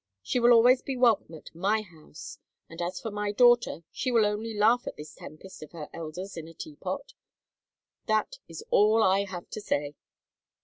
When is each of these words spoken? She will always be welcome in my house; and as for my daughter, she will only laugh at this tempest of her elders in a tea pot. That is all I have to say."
She 0.23 0.39
will 0.39 0.51
always 0.51 0.81
be 0.81 0.97
welcome 0.97 1.35
in 1.35 1.43
my 1.53 1.83
house; 1.83 2.39
and 2.67 2.81
as 2.81 2.99
for 2.99 3.11
my 3.11 3.31
daughter, 3.31 3.83
she 3.91 4.11
will 4.11 4.25
only 4.25 4.55
laugh 4.55 4.87
at 4.87 4.95
this 4.97 5.13
tempest 5.13 5.61
of 5.61 5.73
her 5.73 5.89
elders 5.93 6.35
in 6.35 6.47
a 6.47 6.55
tea 6.55 6.75
pot. 6.77 7.13
That 8.07 8.39
is 8.47 8.63
all 8.71 9.03
I 9.03 9.25
have 9.25 9.47
to 9.51 9.61
say." 9.61 9.93